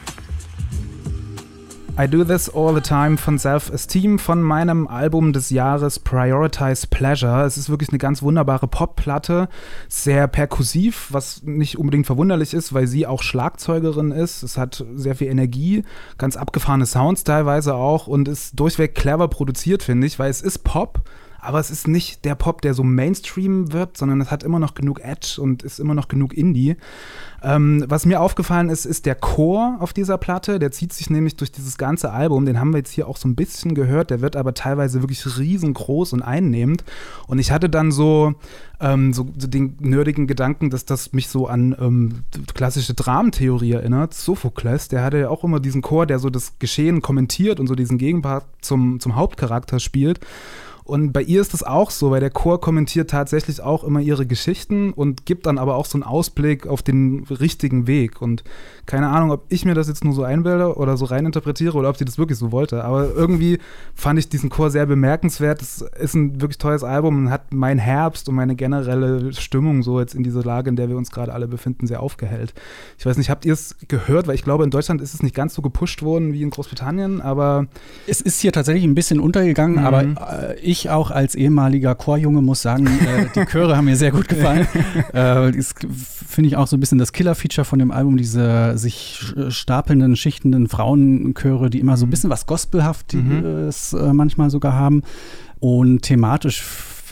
[1.99, 7.45] I Do This All the Time von Self-Esteem von meinem Album des Jahres Prioritize Pleasure.
[7.45, 9.51] Es ist wirklich eine ganz wunderbare Popplatte,
[9.89, 14.43] sehr perkussiv, was nicht unbedingt verwunderlich ist, weil sie auch Schlagzeugerin ist.
[14.43, 15.85] Es hat sehr viel Energie,
[16.17, 20.65] ganz abgefahrene Sounds teilweise auch und ist durchweg clever produziert, finde ich, weil es ist
[20.65, 21.03] Pop,
[21.43, 24.75] aber es ist nicht der Pop, der so Mainstream wird, sondern es hat immer noch
[24.75, 26.77] genug Edge und ist immer noch genug Indie.
[27.43, 30.61] Ähm, was mir aufgefallen ist, ist der Chor auf dieser Platte.
[30.61, 32.47] Der zieht sich nämlich durch dieses ganze Album.
[32.47, 34.11] Den haben wir jetzt hier auch so ein bisschen gehört.
[34.11, 36.85] Der wird aber teilweise wirklich riesengroß und einnehmend.
[37.27, 38.35] Und ich hatte dann so,
[38.79, 42.23] ähm, so, den nerdigen Gedanken, dass das mich so an ähm,
[42.55, 44.15] klassische Dramentheorie erinnert.
[44.15, 47.75] Sophokles, der hatte ja auch immer diesen Chor, der so das Geschehen kommentiert und so
[47.75, 50.21] diesen Gegenpart zum, zum Hauptcharakter spielt.
[50.85, 54.27] Und bei ihr ist das auch so, weil der Chor kommentiert tatsächlich auch immer ihre
[54.27, 58.21] Geschichten und gibt dann aber auch so einen Ausblick auf den richtigen Weg.
[58.21, 58.43] Und
[58.87, 61.97] keine Ahnung, ob ich mir das jetzt nur so einbilde oder so reininterpretiere oder ob
[61.97, 62.85] sie das wirklich so wollte.
[62.85, 63.59] Aber irgendwie
[63.95, 65.63] fand ich diesen Chor sehr bemerkenswert.
[65.63, 70.01] Es ist ein wirklich tolles Album und hat mein Herbst und meine generelle Stimmung so
[70.01, 72.55] jetzt in dieser Lage, in der wir uns gerade alle befinden, sehr aufgehellt.
[72.99, 74.27] Ich weiß nicht, habt ihr es gehört?
[74.27, 77.21] Weil ich glaube, in Deutschland ist es nicht ganz so gepusht worden wie in Großbritannien,
[77.21, 77.67] aber.
[78.07, 79.87] Es ist hier tatsächlich ein bisschen untergegangen, mhm.
[79.87, 84.11] aber äh, ich auch als ehemaliger Chorjunge muss sagen, äh, die Chöre haben mir sehr
[84.11, 84.67] gut gefallen.
[85.13, 85.75] äh, das
[86.29, 90.69] finde ich auch so ein bisschen das Killer-Feature von dem Album, diese sich stapelnden, schichtenden
[90.69, 92.11] Frauenchöre, die immer so ein mhm.
[92.11, 93.99] bisschen was Gospelhaftes mhm.
[93.99, 95.03] äh, manchmal sogar haben.
[95.61, 96.63] Und thematisch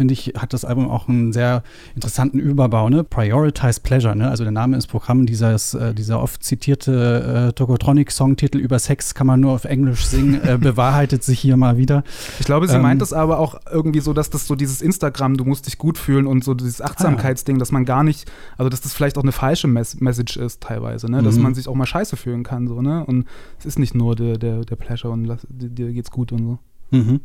[0.01, 1.63] finde ich, hat das Album auch einen sehr
[1.95, 2.89] interessanten Überbau.
[2.89, 3.05] Ne?
[3.05, 4.31] Prioritize Pleasure, ne?
[4.31, 9.27] also der Name ist Programm, dieses, äh, dieser oft zitierte äh, Tokotronic-Songtitel über Sex kann
[9.27, 12.03] man nur auf Englisch singen, äh, bewahrheitet sich hier mal wieder.
[12.39, 15.37] Ich glaube, sie ähm, meint es aber auch irgendwie so, dass das so dieses Instagram,
[15.37, 17.61] du musst dich gut fühlen und so dieses Achtsamkeitsding, ah, ja.
[17.61, 18.25] dass man gar nicht,
[18.57, 21.23] also dass das vielleicht auch eine falsche Mes Message ist teilweise, ne?
[21.23, 21.43] dass mhm.
[21.43, 22.69] man sich auch mal scheiße fühlen kann.
[22.69, 23.05] So, ne?
[23.05, 23.27] Und
[23.59, 26.59] es ist nicht nur der, der, der Pleasure und dir geht's gut und so.
[26.91, 27.21] Mhm.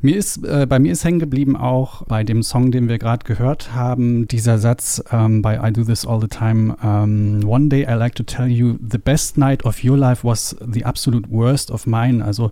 [0.00, 3.24] Mir ist, äh, bei mir ist hängen geblieben auch bei dem Song, den wir gerade
[3.24, 6.74] gehört haben, dieser Satz ähm, bei I Do This All the Time.
[6.82, 10.26] Um, ähm, One day I like to tell you, the best night of your life
[10.26, 12.24] was the absolute worst of mine.
[12.24, 12.50] Also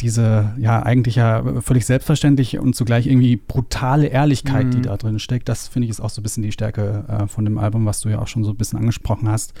[0.00, 4.70] diese ja eigentlich ja völlig selbstverständlich und zugleich irgendwie brutale Ehrlichkeit, Mhm.
[4.70, 7.26] die da drin steckt, das finde ich ist auch so ein bisschen die Stärke äh,
[7.26, 9.52] von dem Album, was du ja auch schon so ein bisschen angesprochen hast.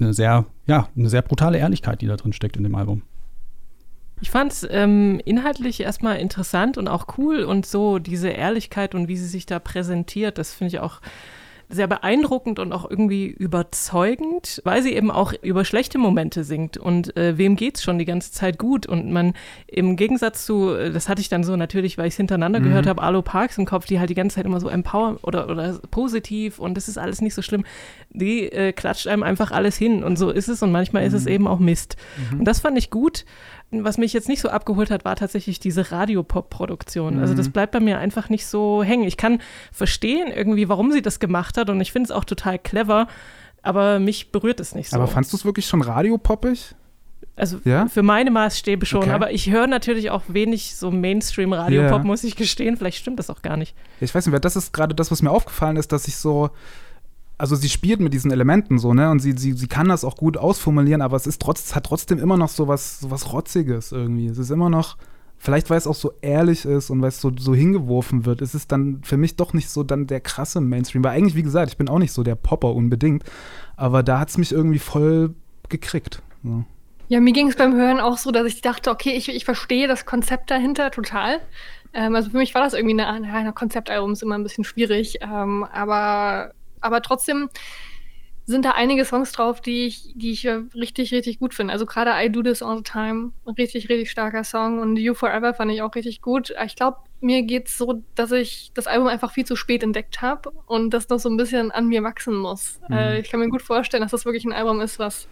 [0.00, 3.02] Eine sehr, ja, eine sehr brutale Ehrlichkeit, die da drin steckt in dem Album.
[4.22, 9.08] Ich fand es ähm, inhaltlich erstmal interessant und auch cool und so diese Ehrlichkeit und
[9.08, 11.00] wie sie sich da präsentiert, das finde ich auch
[11.68, 17.16] sehr beeindruckend und auch irgendwie überzeugend, weil sie eben auch über schlechte Momente singt und
[17.16, 19.32] äh, wem geht's schon die ganze Zeit gut und man
[19.66, 22.64] im Gegensatz zu, äh, das hatte ich dann so natürlich, weil ich es hintereinander Mhm.
[22.64, 25.48] gehört habe, Arlo Parks im Kopf, die halt die ganze Zeit immer so empower oder,
[25.48, 27.64] oder positiv und das ist alles nicht so schlimm,
[28.10, 31.24] die äh, klatscht einem einfach alles hin und so ist es und manchmal ist es
[31.26, 31.96] eben auch Mist.
[32.32, 33.24] Und das fand ich gut.
[33.74, 37.18] Was mich jetzt nicht so abgeholt hat, war tatsächlich diese Radiopop-Produktion.
[37.20, 39.04] Also das bleibt bei mir einfach nicht so hängen.
[39.04, 39.40] Ich kann
[39.72, 43.06] verstehen irgendwie, warum sie das gemacht hat und ich finde es auch total clever,
[43.62, 44.96] aber mich berührt es nicht so.
[44.96, 46.74] Aber fandst du es wirklich schon radiopoppig?
[47.34, 47.86] also Ja?
[47.86, 49.10] für meine Maßstäbe schon, Okay.
[49.12, 52.04] aber ich höre natürlich auch wenig so Mainstream-Radiopop, Ja.
[52.04, 52.76] muss ich gestehen.
[52.76, 53.74] Vielleicht stimmt das auch gar nicht.
[54.00, 56.50] Ich weiß nicht, weil das ist gerade das, was mir aufgefallen ist, dass ich so.
[57.38, 59.10] Also sie spielt mit diesen Elementen so, ne?
[59.10, 62.18] Und sie, sie, sie kann das auch gut ausformulieren, aber es ist trotz, hat trotzdem
[62.18, 64.26] immer noch so was, so was Rotziges irgendwie.
[64.26, 64.96] Es ist immer noch,
[65.38, 68.54] vielleicht weil es auch so ehrlich ist und weil es so, so hingeworfen wird, ist
[68.54, 71.02] es dann für mich doch nicht so dann der krasse Mainstream.
[71.02, 73.24] Weil eigentlich, wie gesagt, ich bin auch nicht so der Popper unbedingt,
[73.76, 75.34] aber da hat es mich irgendwie voll
[75.68, 76.22] gekriegt.
[76.44, 76.64] So.
[77.08, 79.88] Ja, mir ging es beim Hören auch so, dass ich dachte, okay, ich, ich verstehe
[79.88, 81.40] das Konzept dahinter total.
[81.92, 84.64] Ähm, also für mich war das irgendwie eine, eine ein Konzeptalbum ist immer ein bisschen
[84.64, 87.48] schwierig, ähm, aber, aber trotzdem
[88.44, 91.72] sind da einige Songs drauf, die ich, die ich äh, richtig, richtig gut finde.
[91.72, 95.54] Also gerade I Do This All the Time, richtig, richtig starker Song und You Forever
[95.54, 96.52] fand ich auch richtig gut.
[96.64, 100.50] Ich glaube, mir geht's so, dass ich das Album einfach viel zu spät entdeckt habe
[100.66, 102.80] und das noch so ein bisschen an mir wachsen muss.
[102.90, 105.28] Äh, ich kann mir gut vorstellen, dass das wirklich ein Album ist, was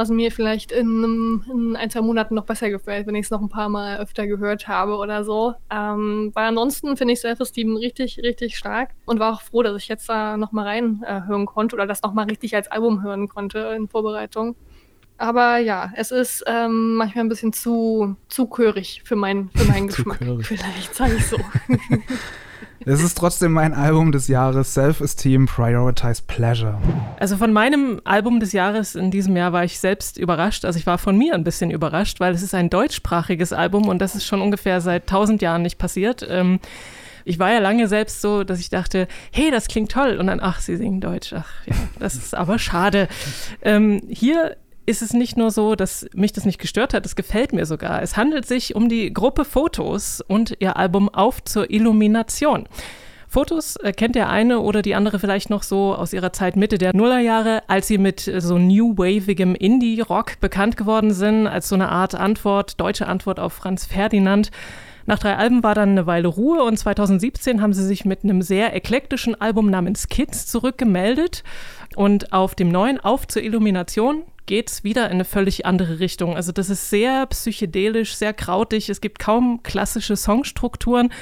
[0.00, 3.30] was mir vielleicht in, einem, in ein, zwei Monaten noch besser gefällt, wenn ich es
[3.30, 5.52] noch ein paar Mal öfter gehört habe oder so.
[5.70, 9.88] Ähm, weil ansonsten finde ich Self-Esteem richtig, richtig stark und war auch froh, dass ich
[9.88, 13.58] jetzt da nochmal reinhören äh, hören konnte oder das nochmal richtig als Album hören konnte
[13.76, 14.56] in Vorbereitung.
[15.18, 19.86] Aber ja, es ist ähm, manchmal ein bisschen zu, zu chörig für, mein, für meinen
[19.88, 20.20] Geschmack.
[20.40, 21.36] Vielleicht, sage ich so.
[22.86, 26.78] Es ist trotzdem mein Album des Jahres, Self-Esteem, Prioritize Pleasure.
[27.18, 30.64] Also von meinem Album des Jahres in diesem Jahr war ich selbst überrascht.
[30.64, 33.98] Also ich war von mir ein bisschen überrascht, weil es ist ein deutschsprachiges Album und
[33.98, 36.26] das ist schon ungefähr seit tausend Jahren nicht passiert.
[36.28, 36.58] Ähm,
[37.26, 40.16] ich war ja lange selbst so, dass ich dachte, hey, das klingt toll.
[40.18, 41.34] Und dann, ach, sie singen Deutsch.
[41.34, 43.08] Ach ja, das ist aber schade.
[43.60, 44.56] Ähm, hier
[44.90, 48.02] ist es nicht nur so, dass mich das nicht gestört hat, es gefällt mir sogar.
[48.02, 52.66] Es handelt sich um die Gruppe Fotos und ihr Album Auf zur Illumination.
[53.28, 56.78] Fotos äh, kennt der eine oder die andere vielleicht noch so aus ihrer Zeit Mitte
[56.78, 61.76] der Nullerjahre, als sie mit äh, so new wavigem Indie-Rock bekannt geworden sind, als so
[61.76, 64.50] eine Art Antwort, deutsche Antwort auf Franz Ferdinand.
[65.06, 68.42] Nach drei Alben war dann eine Weile Ruhe und 2017 haben sie sich mit einem
[68.42, 71.44] sehr eklektischen Album namens Kids zurückgemeldet.
[71.94, 76.36] Und auf dem neuen Auf zur Illumination geht's wieder in eine völlig andere Richtung.
[76.36, 78.88] Also das ist sehr psychedelisch, sehr krautig.
[78.88, 81.12] Es gibt kaum klassische Songstrukturen.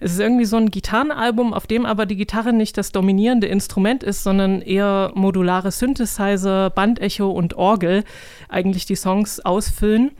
[0.00, 4.02] Es ist irgendwie so ein Gitarrenalbum, auf dem aber die Gitarre nicht das dominierende Instrument
[4.02, 8.04] ist, sondern eher modulare Synthesizer, Bandecho und Orgel
[8.48, 10.10] eigentlich die Songs ausfüllen.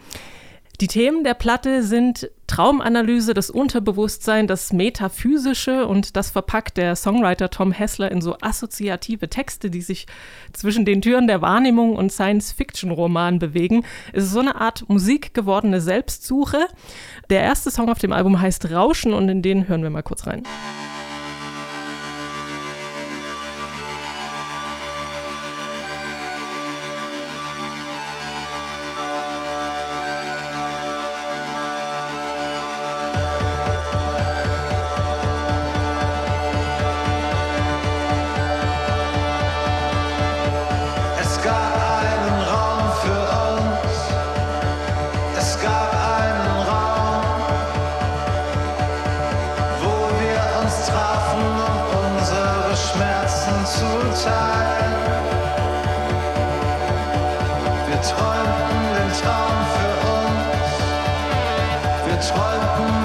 [0.80, 7.50] Die Themen der Platte sind Traumanalyse, das Unterbewusstsein, das Metaphysische und das verpackt der Songwriter
[7.50, 10.06] Tom Hessler in so assoziative Texte, die sich
[10.52, 13.84] zwischen den Türen der Wahrnehmung und Science-Fiction-Roman bewegen.
[14.12, 16.68] Es ist so eine Art musikgewordene Selbstsuche.
[17.28, 20.28] Der erste Song auf dem Album heißt Rauschen und in den hören wir mal kurz
[20.28, 20.44] rein.
[58.10, 60.68] Träumten den Traum für uns.
[62.06, 63.03] Wir träumten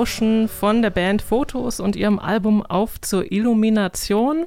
[0.00, 4.46] lauschen von der Band Fotos und ihrem Album Auf zur Illumination.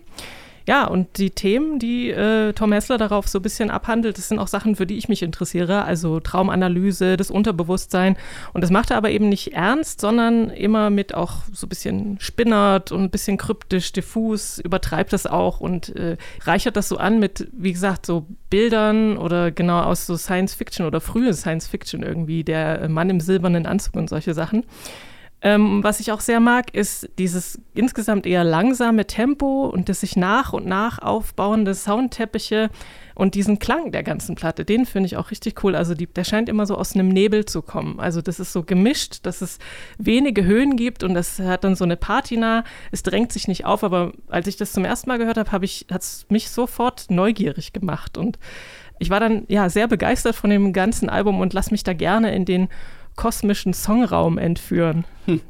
[0.66, 4.40] Ja, und die Themen, die äh, Tom Hessler darauf so ein bisschen abhandelt, das sind
[4.40, 8.18] auch Sachen, für die ich mich interessiere, also Traumanalyse, das Unterbewusstsein.
[8.54, 12.20] Und das macht er aber eben nicht ernst, sondern immer mit auch so ein bisschen
[12.20, 17.20] spinnert und ein bisschen kryptisch, diffus, übertreibt das auch und äh, reichert das so an
[17.20, 22.02] mit, wie gesagt, so Bildern oder genau aus so Science Fiction oder frühe Science Fiction
[22.02, 24.64] irgendwie, der Mann im silbernen Anzug und solche Sachen.
[25.46, 30.16] Ähm, was ich auch sehr mag, ist dieses insgesamt eher langsame Tempo und das sich
[30.16, 32.70] nach und nach aufbauende Soundteppiche
[33.14, 35.76] und diesen Klang der ganzen Platte, den finde ich auch richtig cool.
[35.76, 38.00] Also die, der scheint immer so aus einem Nebel zu kommen.
[38.00, 39.60] Also das ist so gemischt, dass es
[39.98, 42.64] wenige Höhen gibt und das hat dann so eine Patina.
[42.94, 45.88] Es drängt sich nicht auf, aber als ich das zum ersten Mal gehört habe, ich,
[45.92, 48.40] hat es mich sofort neugierig gemacht und
[48.98, 52.34] ich war dann ja sehr begeistert von dem ganzen Album und lasse mich da gerne
[52.34, 52.70] in den
[53.16, 55.06] kosmischen Songraum entführen.
[55.26, 55.42] Hm.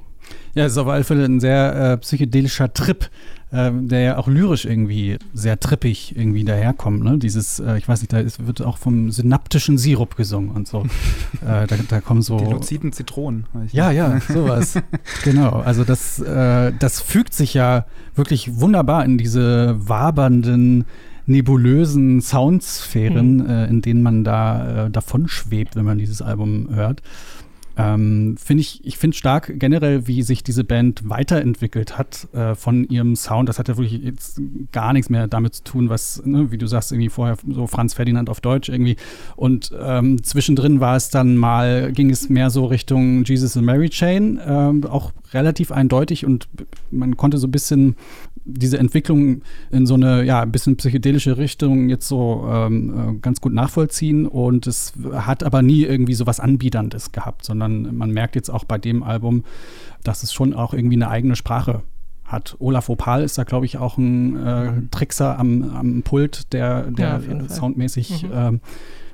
[0.56, 3.10] Ja, es ist auf alle Fälle ein sehr äh, psychedelischer Trip,
[3.52, 7.04] äh, der ja auch lyrisch irgendwie sehr trippig irgendwie daherkommt.
[7.04, 7.18] Ne?
[7.18, 10.86] Dieses, äh, ich weiß nicht, da ist, wird auch vom synaptischen Sirup gesungen und so.
[11.42, 12.38] Äh, da, da, kommen so.
[12.38, 13.48] Die luziden Zitronen.
[13.74, 14.76] Ja, ja, sowas.
[15.26, 15.50] genau.
[15.50, 20.86] Also das, äh, das fügt sich ja wirklich wunderbar in diese wabernden
[21.26, 23.50] nebulösen Soundsphären, mhm.
[23.50, 27.02] äh, in denen man da äh, davon schwebt, wenn man dieses Album hört.
[27.76, 32.88] Ähm, finde ich, ich finde stark generell, wie sich diese Band weiterentwickelt hat äh, von
[32.88, 33.50] ihrem Sound.
[33.50, 34.40] Das hat ja wirklich jetzt
[34.72, 37.94] gar nichts mehr damit zu tun, was, ne, wie du sagst, irgendwie vorher so Franz
[37.96, 38.96] Ferdinand auf Deutsch irgendwie.
[39.36, 43.90] Und ähm, zwischendrin war es dann mal, ging es mehr so Richtung Jesus and Mary
[43.90, 46.48] Chain, äh, auch relativ eindeutig und
[46.92, 47.96] man konnte so ein bisschen
[48.46, 49.42] diese Entwicklung
[49.72, 54.28] in so eine, ja, ein bisschen psychedelische Richtung jetzt so ähm, äh, ganz gut nachvollziehen
[54.28, 58.66] und es hat aber nie irgendwie so was Anbiederndes gehabt, sondern man merkt jetzt auch
[58.66, 59.44] bei dem Album,
[60.04, 61.84] dass es schon auch irgendwie eine eigene Sprache
[62.26, 62.56] hat.
[62.60, 67.22] Olaf Opal ist da, glaube ich, auch ein äh, Trickser am, am Pult, der, der
[67.22, 68.32] ja, soundmäßig mhm.
[68.32, 68.60] äh,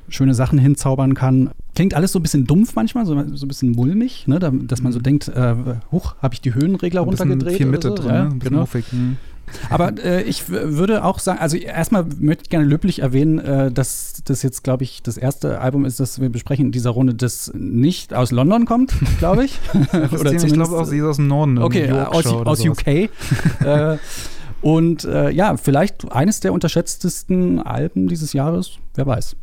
[0.09, 1.51] schöne Sachen hinzaubern kann.
[1.75, 4.39] Klingt alles so ein bisschen dumpf manchmal, so, so ein bisschen mulmig, ne?
[4.39, 5.03] da, dass man so mhm.
[5.03, 5.55] denkt, äh,
[5.91, 7.57] huch, habe ich die Höhenregler runtergedreht?
[7.57, 7.95] Viel Mitte so?
[7.95, 8.35] drin, ja, ne?
[8.39, 8.59] genau.
[8.61, 8.91] Muffig.
[8.91, 9.17] Mhm.
[9.69, 14.21] Aber äh, ich würde auch sagen, also erstmal möchte ich gerne löblich erwähnen, äh, dass
[14.25, 17.51] das jetzt, glaube ich, das erste Album ist, das wir besprechen in dieser Runde, das
[17.55, 19.59] nicht aus London kommt, glaube ich.
[20.19, 21.57] Oder ich glaube auch, sie ist aus dem Norden.
[21.57, 22.87] Okay, aus, aus UK.
[22.87, 23.09] äh,
[24.61, 29.35] und äh, ja, vielleicht eines der unterschätztesten Alben dieses Jahres, wer weiß.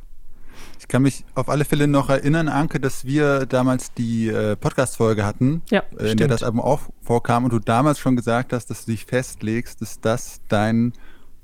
[0.87, 5.27] Ich kann mich auf alle Fälle noch erinnern, Anke, dass wir damals die äh, Podcast-Folge
[5.27, 6.21] hatten, ja, äh, in stimmt.
[6.21, 9.83] der das Album auch vorkam und du damals schon gesagt hast, dass du dich festlegst,
[9.83, 10.93] dass das dein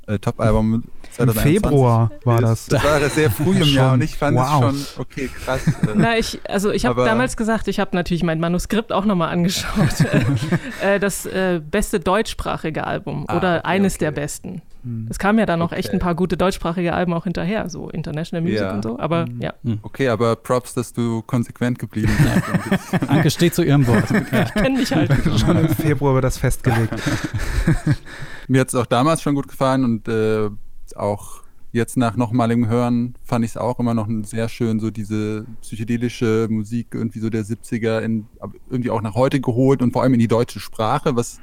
[0.06, 2.66] äh, Top-Album 2021 Februar war das.
[2.66, 4.72] Das war sehr früh im Jahr und ich fand wow.
[4.72, 5.66] es schon, okay, krass.
[5.66, 9.28] Äh, Na, ich, also ich habe damals gesagt, ich habe natürlich mein Manuskript auch nochmal
[9.28, 10.00] angeschaut.
[10.82, 14.04] äh, das äh, beste deutschsprachige Album ah, oder okay, eines okay.
[14.06, 14.62] der besten.
[14.84, 15.06] Hm.
[15.10, 15.80] Es kam ja dann noch okay.
[15.80, 18.72] echt ein paar gute deutschsprachige Alben auch hinterher, so International Music ja.
[18.72, 19.40] und so, aber mhm.
[19.40, 19.54] ja.
[19.62, 19.78] Hm.
[19.82, 23.02] Okay, aber Props, dass du konsequent geblieben bist.
[23.08, 24.10] Anke steht zu ihrem Wort.
[24.10, 25.12] ich kenne mich halt.
[25.38, 26.94] schon im Februar wird das festgelegt.
[28.52, 30.50] Mir hat es auch damals schon gut gefallen und äh,
[30.94, 35.46] auch jetzt nach nochmaligem Hören fand ich es auch immer noch sehr schön, so diese
[35.62, 38.26] psychedelische Musik irgendwie so der 70er in,
[38.68, 41.40] irgendwie auch nach heute geholt und vor allem in die deutsche Sprache, was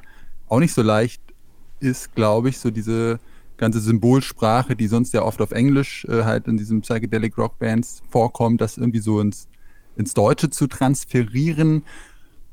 [0.49, 1.19] auch nicht so leicht
[1.79, 3.19] ist, glaube ich, so diese
[3.57, 8.03] ganze Symbolsprache, die sonst ja oft auf Englisch äh, halt in diesen Psychedelic Rock Bands
[8.11, 9.47] vorkommt, das irgendwie so ins,
[9.95, 11.81] ins Deutsche zu transferieren.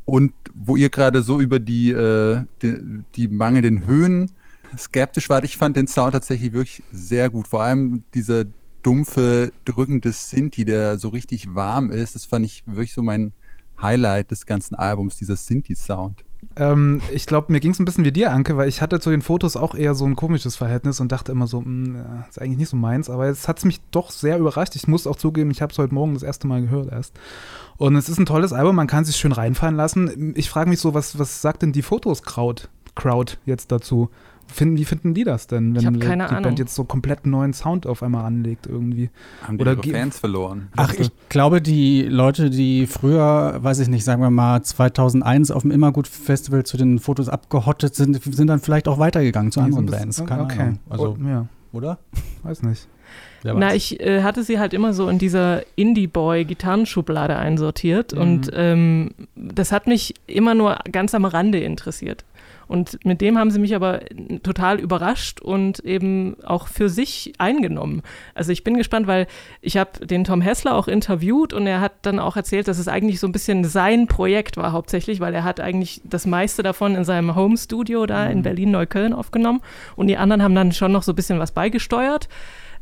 [0.06, 4.30] Und wo ihr gerade so über die, äh, die, die mangelnden Höhen
[4.76, 7.48] skeptisch wart, ich fand den Sound tatsächlich wirklich sehr gut.
[7.48, 8.44] Vor allem dieser
[8.82, 13.32] dumpfe, drückende Sinti, der so richtig warm ist, das fand ich wirklich so mein
[13.80, 16.24] Highlight des ganzen Albums, dieser Sinti-Sound.
[16.54, 19.10] Ähm, ich glaube, mir ging es ein bisschen wie dir, Anke, weil ich hatte zu
[19.10, 22.40] den Fotos auch eher so ein komisches Verhältnis und dachte immer so, mh, hm, ist
[22.40, 23.10] eigentlich nicht so meins.
[23.10, 24.76] Aber jetzt hat es mich doch sehr überrascht.
[24.76, 27.18] Ich muss auch zugeben, ich habe es heute Morgen das erste Mal gehört erst.
[27.76, 30.34] Und es ist ein tolles Album, man kann sich schön reinfallen lassen.
[30.36, 34.10] Ich frage mich so, was, was sagt denn die Fotos-Crowd Crowd jetzt dazu?
[34.48, 36.42] Finden, wie finden die das denn, wenn die Ahnung.
[36.42, 39.10] Band jetzt so komplett neuen Sound auf einmal anlegt irgendwie?
[39.42, 40.68] Haben die Oder ihre Fans verloren?
[40.76, 45.62] Ach, ich glaube, die Leute, die früher, weiß ich nicht, sagen wir mal 2001 auf
[45.62, 49.86] dem Immergut Festival zu den Fotos abgehottet sind, sind dann vielleicht auch weitergegangen zu anderen
[49.86, 50.24] Bands.
[50.24, 50.60] Keine okay.
[50.60, 50.78] Ahnung.
[50.88, 51.46] Also, oh, ja.
[51.72, 51.98] Oder?
[52.42, 52.88] Weiß nicht.
[53.44, 58.20] Na, ich äh, hatte sie halt immer so in dieser Indie-Boy-Gitarrenschublade einsortiert Mhm.
[58.20, 62.24] und ähm, das hat mich immer nur ganz am Rande interessiert.
[62.68, 64.00] Und mit dem haben sie mich aber
[64.42, 68.02] total überrascht und eben auch für sich eingenommen.
[68.34, 69.26] Also ich bin gespannt, weil
[69.60, 72.88] ich habe den Tom Hessler auch interviewt und er hat dann auch erzählt, dass es
[72.88, 76.94] eigentlich so ein bisschen sein Projekt war hauptsächlich, weil er hat eigentlich das meiste davon
[76.96, 79.60] in seinem Home-Studio da in Berlin-Neukölln aufgenommen
[79.94, 82.28] und die anderen haben dann schon noch so ein bisschen was beigesteuert.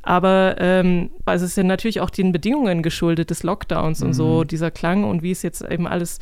[0.04, 4.44] Aber ähm, also es ist ja natürlich auch den Bedingungen geschuldet des Lockdowns und so,
[4.44, 6.18] dieser Klang und wie es jetzt eben alles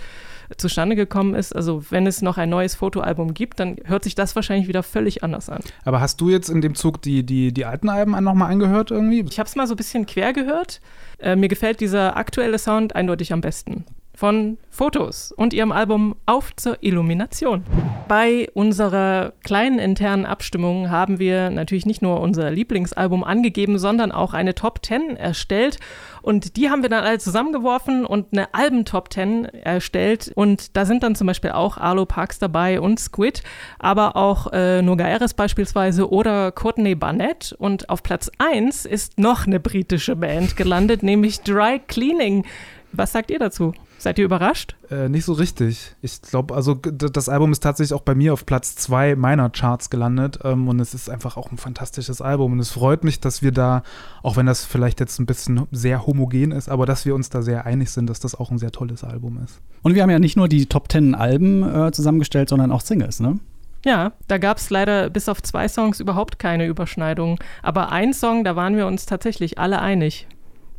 [0.56, 1.54] zustande gekommen ist.
[1.54, 5.24] Also wenn es noch ein neues Fotoalbum gibt, dann hört sich das wahrscheinlich wieder völlig
[5.24, 5.62] anders an.
[5.84, 9.24] Aber hast du jetzt in dem Zug die, die, die alten Alben nochmal angehört irgendwie?
[9.28, 10.80] Ich habe es mal so ein bisschen quer gehört.
[11.18, 13.84] Äh, mir gefällt dieser aktuelle Sound eindeutig am besten.
[14.14, 17.64] Von Fotos und ihrem Album Auf zur Illumination.
[18.08, 24.34] Bei unserer kleinen internen Abstimmung haben wir natürlich nicht nur unser Lieblingsalbum angegeben, sondern auch
[24.34, 25.78] eine Top 10 erstellt.
[26.20, 30.30] Und die haben wir dann alle zusammengeworfen und eine Alben-Top 10 erstellt.
[30.34, 33.42] Und da sind dann zum Beispiel auch Arlo Parks dabei und Squid,
[33.78, 37.54] aber auch äh, Noga Eres beispielsweise oder Courtney Barnett.
[37.58, 42.44] Und auf Platz 1 ist noch eine britische Band gelandet, nämlich Dry Cleaning.
[42.92, 43.72] Was sagt ihr dazu?
[44.02, 44.74] Seid ihr überrascht?
[44.90, 45.94] Äh, nicht so richtig.
[46.02, 49.90] Ich glaube, also das Album ist tatsächlich auch bei mir auf Platz zwei meiner Charts
[49.90, 53.42] gelandet ähm, und es ist einfach auch ein fantastisches Album und es freut mich, dass
[53.42, 53.84] wir da,
[54.24, 57.42] auch wenn das vielleicht jetzt ein bisschen sehr homogen ist, aber dass wir uns da
[57.42, 59.60] sehr einig sind, dass das auch ein sehr tolles Album ist.
[59.82, 63.20] Und wir haben ja nicht nur die Top 10 Alben äh, zusammengestellt, sondern auch Singles,
[63.20, 63.38] ne?
[63.84, 67.38] Ja, da gab es leider bis auf zwei Songs überhaupt keine Überschneidung.
[67.62, 70.26] Aber ein Song, da waren wir uns tatsächlich alle einig.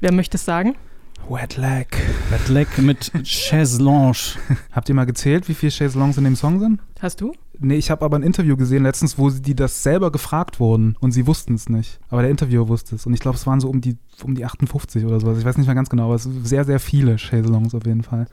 [0.01, 0.75] Wer möchte es sagen?
[1.29, 1.87] Wet Leg.
[2.31, 4.35] Red Leg mit Chaise Longue.
[4.71, 6.81] Habt ihr mal gezählt, wie viele Chaiselongs in dem Song sind?
[6.99, 7.33] Hast du?
[7.59, 10.97] Nee, ich habe aber ein Interview gesehen letztens, wo sie die das selber gefragt wurden
[10.99, 11.99] und sie wussten es nicht.
[12.09, 13.05] Aber der Interviewer wusste es.
[13.05, 15.37] Und ich glaube, es waren so um die, um die 58 oder sowas.
[15.37, 18.03] Ich weiß nicht mehr ganz genau, aber es sind sehr, sehr viele Chaiselongs auf jeden
[18.03, 18.27] Fall.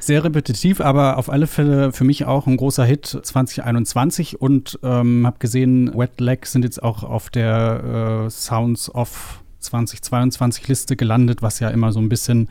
[0.00, 5.26] Sehr repetitiv, aber auf alle Fälle für mich auch ein großer Hit 2021 und ähm,
[5.26, 11.42] habe gesehen, Wet Leg sind jetzt auch auf der äh, Sounds of 2022 Liste gelandet,
[11.42, 12.48] was ja immer so ein bisschen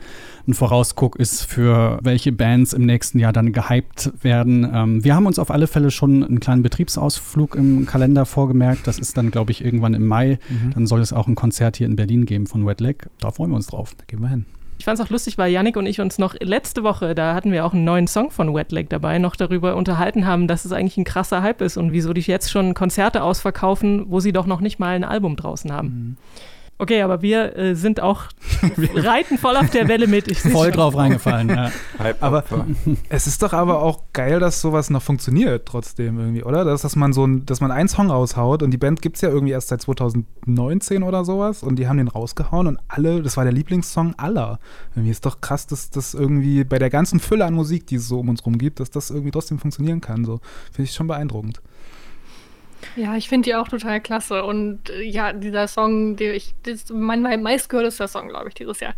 [0.48, 4.68] ein Vorausguck ist für welche Bands im nächsten Jahr dann gehypt werden.
[4.72, 8.86] Ähm, wir haben uns auf alle Fälle schon einen kleinen Betriebsausflug im Kalender vorgemerkt.
[8.86, 10.38] Das ist dann, glaube ich, irgendwann im Mai.
[10.74, 13.08] Dann soll es auch ein Konzert hier in Berlin geben von Wet Leg.
[13.18, 13.94] Da freuen wir uns drauf.
[13.96, 14.46] Da gehen wir hin.
[14.82, 17.52] Ich fand es auch lustig, weil Yannick und ich uns noch letzte Woche, da hatten
[17.52, 20.72] wir auch einen neuen Song von Wet Leg dabei, noch darüber unterhalten haben, dass es
[20.72, 24.46] eigentlich ein krasser Hype ist und wieso die jetzt schon Konzerte ausverkaufen, wo sie doch
[24.46, 26.16] noch nicht mal ein Album draußen haben.
[26.78, 28.24] Okay, aber wir äh, sind auch,
[28.94, 30.36] reiten voll auf der Welle mit.
[30.36, 30.72] Voll schon.
[30.72, 31.48] drauf reingefallen.
[31.48, 31.70] Ja.
[32.20, 32.44] Aber
[33.08, 36.64] es ist doch aber auch geil, dass sowas noch funktioniert trotzdem irgendwie, oder?
[36.64, 39.22] Dass, dass man so ein, dass man einen Song raushaut und die Band gibt es
[39.22, 43.36] ja irgendwie erst seit 2019 oder sowas und die haben den rausgehauen und alle, das
[43.36, 44.58] war der Lieblingssong aller.
[44.94, 48.08] Irgendwie ist doch krass, dass das irgendwie bei der ganzen Fülle an Musik, die es
[48.08, 50.24] so um uns rum gibt, dass das irgendwie trotzdem funktionieren kann.
[50.24, 50.40] So
[50.72, 51.62] finde ich schon beeindruckend.
[52.96, 54.44] Ja, ich finde die auch total klasse.
[54.44, 58.54] Und äh, ja, dieser Song, der ich, das ist mein, mein meistgehörtester Song, glaube ich,
[58.54, 58.94] dieses Jahr.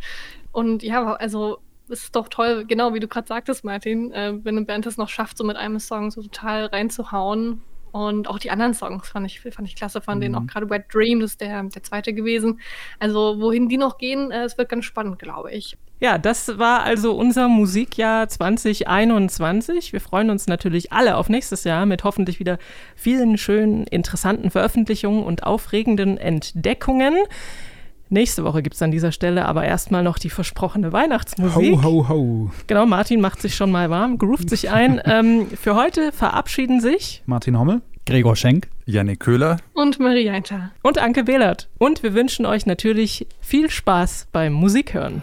[0.53, 1.59] Und ja, also
[1.89, 4.97] es ist doch toll, genau wie du gerade sagtest, Martin, äh, wenn eine Band es
[4.97, 7.63] noch schafft, so mit einem Song so total reinzuhauen.
[7.93, 10.87] Und auch die anderen Songs fand ich, fand ich klasse, von denen auch gerade Wet
[10.93, 12.61] Dream, das ist der, der zweite gewesen.
[12.99, 15.77] Also wohin die noch gehen, äh, es wird ganz spannend, glaube ich.
[16.01, 19.93] Ja, das war also unser Musikjahr 2021.
[19.93, 22.59] Wir freuen uns natürlich alle auf nächstes Jahr mit hoffentlich wieder
[22.97, 27.15] vielen schönen, interessanten Veröffentlichungen und aufregenden Entdeckungen.
[28.11, 31.83] Nächste Woche gibt es an dieser Stelle aber erstmal noch die versprochene Weihnachtsmusik.
[31.83, 32.51] Ho, ho, ho.
[32.67, 35.01] Genau, Martin macht sich schon mal warm, groovt sich ein.
[35.05, 37.81] ähm, für heute verabschieden sich Martin Hommel.
[38.07, 38.69] Gregor Schenk.
[38.85, 39.57] Janik Köhler.
[39.73, 40.73] Und Marie Einter.
[40.83, 41.71] und Anke Behlert.
[41.79, 45.23] Und wir wünschen euch natürlich viel Spaß beim Musikhören.